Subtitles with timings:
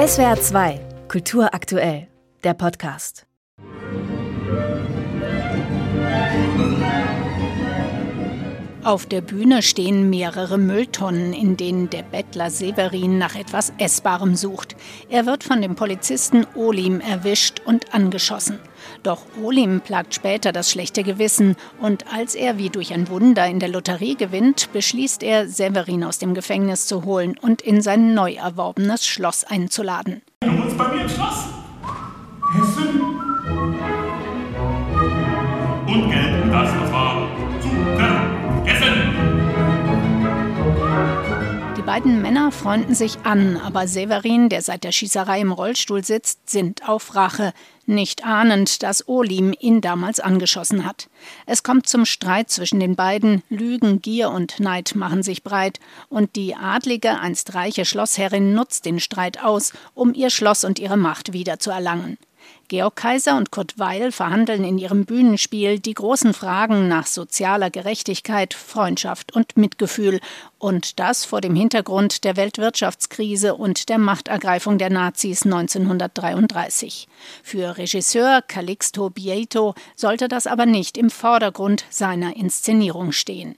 [0.00, 2.08] SWR 2, Kultur aktuell,
[2.42, 3.26] der Podcast.
[8.82, 14.74] Auf der Bühne stehen mehrere Mülltonnen, in denen der Bettler Severin nach etwas Essbarem sucht.
[15.10, 18.58] Er wird von dem Polizisten Olim erwischt und angeschossen.
[19.02, 23.60] Doch Olim plagt später das schlechte Gewissen und als er wie durch ein Wunder in
[23.60, 28.34] der Lotterie gewinnt, beschließt er, Severin aus dem Gefängnis zu holen und in sein neu
[28.34, 30.22] erworbenes Schloss einzuladen.
[30.40, 31.46] Du wohnst bei mir im Schloss?
[32.52, 33.00] Hessen?
[35.86, 36.89] Und Geld, das war
[42.00, 46.88] beiden Männer freunden sich an, aber Severin, der seit der Schießerei im Rollstuhl sitzt, sinnt
[46.88, 47.52] auf Rache,
[47.84, 51.10] nicht ahnend, dass Olim ihn damals angeschossen hat.
[51.44, 55.78] Es kommt zum Streit zwischen den beiden, Lügen, Gier und Neid machen sich breit,
[56.08, 60.96] und die adlige, einst reiche Schlossherrin nutzt den Streit aus, um ihr Schloss und ihre
[60.96, 62.16] Macht wiederzuerlangen.
[62.70, 68.54] Georg Kaiser und Kurt Weil verhandeln in ihrem Bühnenspiel die großen Fragen nach sozialer Gerechtigkeit,
[68.54, 70.20] Freundschaft und Mitgefühl.
[70.60, 77.08] Und das vor dem Hintergrund der Weltwirtschaftskrise und der Machtergreifung der Nazis 1933.
[77.42, 83.56] Für Regisseur Calixto Bieto sollte das aber nicht im Vordergrund seiner Inszenierung stehen.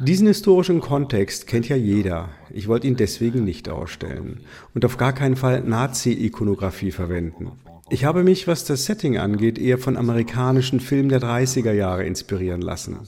[0.00, 2.28] Diesen historischen Kontext kennt ja jeder.
[2.54, 4.40] Ich wollte ihn deswegen nicht ausstellen
[4.74, 7.50] und auf gar keinen Fall Nazi-Ikonografie verwenden.
[7.90, 12.62] Ich habe mich, was das Setting angeht, eher von amerikanischen Filmen der 30er Jahre inspirieren
[12.62, 13.00] lassen.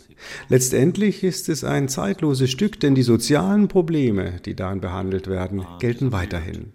[0.49, 6.11] Letztendlich ist es ein zeitloses Stück, denn die sozialen Probleme, die darin behandelt werden, gelten
[6.11, 6.73] weiterhin.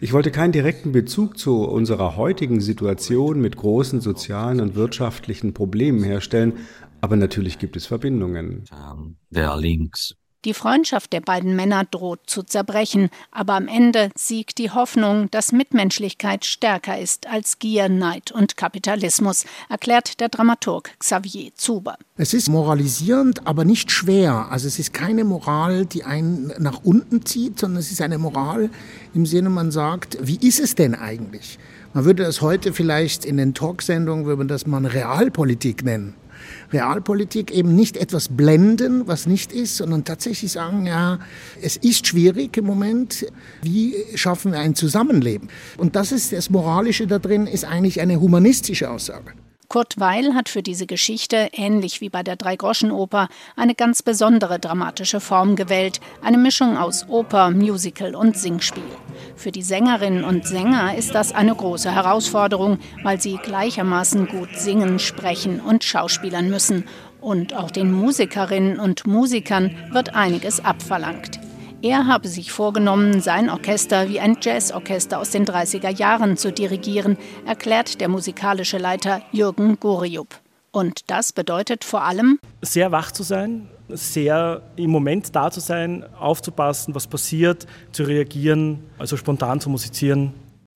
[0.00, 6.02] Ich wollte keinen direkten Bezug zu unserer heutigen Situation mit großen sozialen und wirtschaftlichen Problemen
[6.02, 6.54] herstellen,
[7.02, 8.64] aber natürlich gibt es Verbindungen.
[10.44, 15.52] Die Freundschaft der beiden Männer droht zu zerbrechen, aber am Ende siegt die Hoffnung, dass
[15.52, 21.96] Mitmenschlichkeit stärker ist als Gier, Neid und Kapitalismus, erklärt der Dramaturg Xavier Zuber.
[22.18, 24.48] Es ist moralisierend, aber nicht schwer.
[24.50, 28.68] Also es ist keine Moral, die einen nach unten zieht, sondern es ist eine Moral
[29.14, 31.58] im Sinne, man sagt, wie ist es denn eigentlich?
[31.94, 36.14] Man würde das heute vielleicht in den Talksendungen, würde man das mal Realpolitik nennen.
[36.72, 41.18] Realpolitik eben nicht etwas blenden, was nicht ist, sondern tatsächlich sagen, ja,
[41.60, 43.26] es ist schwierig im Moment.
[43.62, 45.48] Wie schaffen wir ein Zusammenleben?
[45.76, 49.32] Und das ist das Moralische da drin, ist eigentlich eine humanistische Aussage.
[49.68, 55.20] Kurt Weil hat für diese Geschichte, ähnlich wie bei der Dreigroschenoper, eine ganz besondere dramatische
[55.20, 58.84] Form gewählt, eine Mischung aus Oper, Musical und Singspiel.
[59.36, 64.98] Für die Sängerinnen und Sänger ist das eine große Herausforderung, weil sie gleichermaßen gut singen,
[64.98, 66.84] sprechen und schauspielern müssen.
[67.20, 71.40] Und auch den Musikerinnen und Musikern wird einiges abverlangt.
[71.82, 77.18] Er habe sich vorgenommen, sein Orchester wie ein Jazzorchester aus den 30er Jahren zu dirigieren,
[77.44, 80.40] erklärt der musikalische Leiter Jürgen Goriup.
[80.70, 86.04] Und das bedeutet vor allem, sehr wach zu sein, sehr im Moment da zu sein,
[86.18, 90.32] aufzupassen, was passiert, zu reagieren, also spontan zu musizieren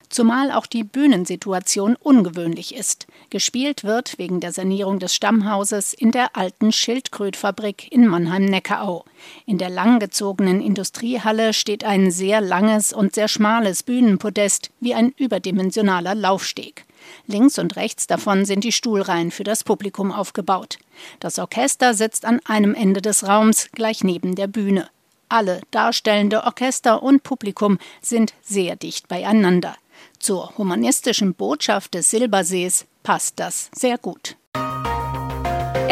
[0.09, 3.07] zumal auch die Bühnensituation ungewöhnlich ist.
[3.29, 9.05] Gespielt wird wegen der Sanierung des Stammhauses in der alten Schildkrötfabrik in Mannheim-Neckarau.
[9.45, 16.15] In der langgezogenen Industriehalle steht ein sehr langes und sehr schmales Bühnenpodest wie ein überdimensionaler
[16.15, 16.85] Laufsteg.
[17.27, 20.77] Links und rechts davon sind die Stuhlreihen für das Publikum aufgebaut.
[21.19, 24.89] Das Orchester sitzt an einem Ende des Raums, gleich neben der Bühne.
[25.29, 29.75] Alle darstellende Orchester und Publikum sind sehr dicht beieinander.
[30.17, 34.35] Zur humanistischen Botschaft des Silbersees passt das sehr gut.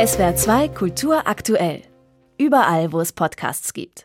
[0.05, 1.83] SWR 2 Kultur aktuell.
[2.37, 3.93] Überall, wo es Podcasts gibt.